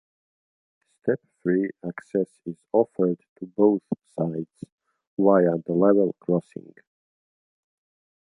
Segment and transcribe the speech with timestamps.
[1.03, 3.83] Step-free access is offered to both
[4.17, 4.63] sides
[5.19, 6.73] via the level crossing.